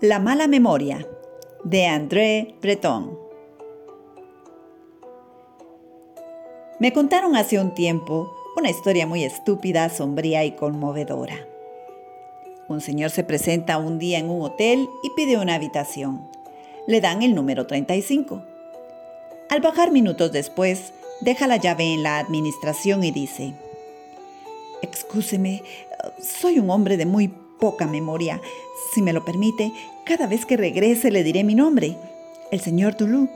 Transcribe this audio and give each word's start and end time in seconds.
La 0.00 0.18
mala 0.18 0.48
memoria 0.48 1.06
de 1.62 1.86
André 1.86 2.56
Breton. 2.60 3.16
Me 6.80 6.92
contaron 6.92 7.36
hace 7.36 7.60
un 7.60 7.74
tiempo 7.74 8.34
una 8.56 8.70
historia 8.70 9.06
muy 9.06 9.22
estúpida, 9.22 9.88
sombría 9.88 10.44
y 10.44 10.52
conmovedora. 10.56 11.46
Un 12.68 12.80
señor 12.80 13.10
se 13.10 13.22
presenta 13.22 13.78
un 13.78 14.00
día 14.00 14.18
en 14.18 14.28
un 14.28 14.42
hotel 14.42 14.88
y 15.04 15.10
pide 15.10 15.38
una 15.38 15.54
habitación. 15.54 16.28
Le 16.88 17.00
dan 17.00 17.22
el 17.22 17.36
número 17.36 17.68
35. 17.68 18.42
Al 19.48 19.60
bajar 19.60 19.92
minutos 19.92 20.32
después, 20.32 20.92
deja 21.20 21.46
la 21.46 21.56
llave 21.56 21.94
en 21.94 22.02
la 22.02 22.18
administración 22.18 23.04
y 23.04 23.12
dice, 23.12 23.54
Excúseme, 24.82 25.62
soy 26.20 26.58
un 26.58 26.68
hombre 26.68 26.96
de 26.96 27.06
muy 27.06 27.32
poca 27.58 27.86
memoria. 27.86 28.40
Si 28.92 29.02
me 29.02 29.12
lo 29.12 29.24
permite, 29.24 29.72
cada 30.04 30.26
vez 30.26 30.46
que 30.46 30.56
regrese 30.56 31.10
le 31.10 31.22
diré 31.24 31.44
mi 31.44 31.54
nombre, 31.54 31.96
el 32.50 32.60
señor 32.60 32.94
Toulouse. 32.94 33.30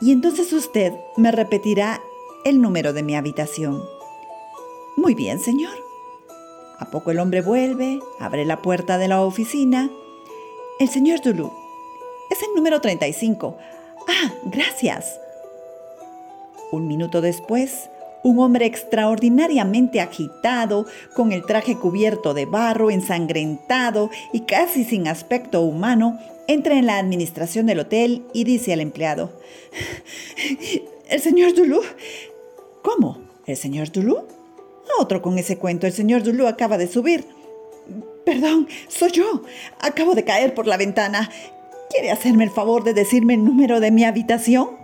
Y 0.00 0.12
entonces 0.12 0.52
usted 0.52 0.92
me 1.16 1.32
repetirá 1.32 2.00
el 2.44 2.60
número 2.60 2.92
de 2.92 3.02
mi 3.02 3.16
habitación. 3.16 3.82
Muy 4.96 5.14
bien, 5.14 5.40
señor. 5.40 5.74
A 6.78 6.90
poco 6.90 7.10
el 7.10 7.18
hombre 7.18 7.42
vuelve, 7.42 8.00
abre 8.20 8.44
la 8.44 8.62
puerta 8.62 8.98
de 8.98 9.08
la 9.08 9.22
oficina. 9.22 9.90
El 10.78 10.88
señor 10.88 11.20
Toulouse. 11.20 11.54
Es 12.30 12.42
el 12.42 12.54
número 12.54 12.80
35. 12.80 13.56
Ah, 14.08 14.32
gracias. 14.44 15.18
Un 16.70 16.86
minuto 16.86 17.20
después, 17.20 17.90
un 18.22 18.38
hombre 18.40 18.66
extraordinariamente 18.66 20.00
agitado, 20.00 20.86
con 21.14 21.32
el 21.32 21.44
traje 21.44 21.76
cubierto 21.76 22.34
de 22.34 22.46
barro, 22.46 22.90
ensangrentado 22.90 24.10
y 24.32 24.40
casi 24.40 24.84
sin 24.84 25.08
aspecto 25.08 25.62
humano, 25.62 26.18
entra 26.46 26.78
en 26.78 26.86
la 26.86 26.98
administración 26.98 27.66
del 27.66 27.80
hotel 27.80 28.24
y 28.32 28.44
dice 28.44 28.72
al 28.72 28.80
empleado, 28.80 29.32
¿El 31.08 31.20
señor 31.20 31.54
Dulú? 31.54 31.80
¿Cómo? 32.82 33.18
¿El 33.46 33.56
señor 33.56 33.90
Dulú? 33.90 34.24
Otro 34.98 35.22
con 35.22 35.38
ese 35.38 35.58
cuento, 35.58 35.86
el 35.86 35.92
señor 35.92 36.22
Dulú 36.22 36.46
acaba 36.46 36.78
de 36.78 36.88
subir. 36.88 37.24
Perdón, 38.24 38.68
soy 38.88 39.10
yo. 39.12 39.42
Acabo 39.80 40.14
de 40.14 40.24
caer 40.24 40.54
por 40.54 40.66
la 40.66 40.76
ventana. 40.76 41.30
¿Quiere 41.90 42.10
hacerme 42.10 42.44
el 42.44 42.50
favor 42.50 42.84
de 42.84 42.92
decirme 42.92 43.34
el 43.34 43.44
número 43.44 43.80
de 43.80 43.90
mi 43.90 44.04
habitación? 44.04 44.77